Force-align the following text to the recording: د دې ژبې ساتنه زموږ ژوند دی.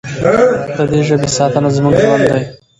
د 0.75 0.77
دې 0.91 1.01
ژبې 1.07 1.29
ساتنه 1.37 1.69
زموږ 1.75 1.93
ژوند 2.01 2.25
دی. 2.31 2.41